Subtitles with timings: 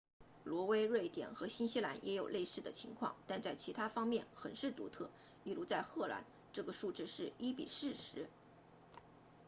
[0.45, 5.11] 挪威瑞典和新西兰也有类似的情况但在其他方面很是独特
[5.43, 8.27] 例如在荷兰这个数字是一比四十